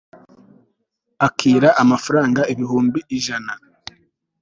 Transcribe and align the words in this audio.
akira 1.27 1.69
amafaranga 1.83 2.41
ibihumbi 2.53 2.99
ijana 3.17 3.51